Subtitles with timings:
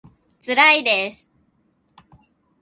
[0.39, 1.29] つらいです